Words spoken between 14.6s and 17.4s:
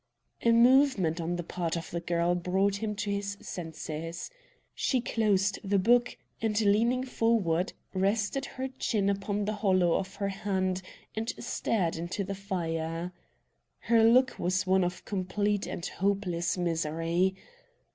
one of complete and hopeless misery.